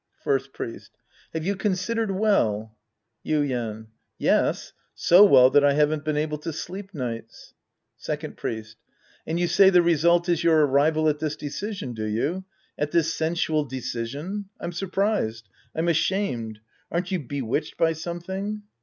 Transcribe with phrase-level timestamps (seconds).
[0.23, 0.97] First Priest.
[1.31, 2.75] Have you considered well?
[3.23, 3.85] Yuien.
[4.17, 7.53] Yes, so well that I haven't been able to sleep nights.
[7.97, 8.77] Second Priest.
[9.27, 12.45] And you say the result is your arrival at this decision, do you?
[12.79, 14.49] At this sensual decision?
[14.59, 15.47] I'm surprised.
[15.75, 16.61] I'm ashamed.
[16.91, 18.63] Aren't you bewitched by something